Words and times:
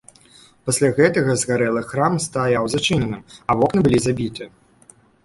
Пасля 0.67 0.87
гэтага 0.99 1.35
згарэлы 1.41 1.83
храм 1.91 2.13
стаяў 2.25 2.63
зачыненым, 2.75 3.21
а 3.49 3.57
вокны 3.61 3.79
былі 3.89 3.99
забіты. 4.07 4.49